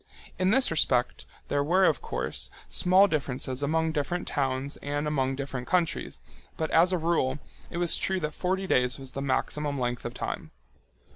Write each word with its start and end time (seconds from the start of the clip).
In 0.39 0.49
this 0.49 0.71
respect, 0.71 1.27
there 1.47 1.63
were, 1.63 1.85
of 1.85 2.01
course, 2.01 2.49
small 2.67 3.05
differences 3.07 3.61
among 3.61 3.91
different 3.91 4.27
towns 4.27 4.77
and 4.77 5.05
among 5.07 5.35
different 5.35 5.67
countries, 5.67 6.21
but 6.57 6.71
as 6.71 6.91
a 6.91 6.97
rule 6.97 7.37
it 7.69 7.77
was 7.77 7.95
true 7.95 8.19
that 8.21 8.33
forty 8.33 8.65
days 8.65 8.97
was 8.97 9.11
the 9.11 9.21
maximum 9.21 9.79
length 9.79 10.03
of 10.03 10.15
time. 10.15 10.49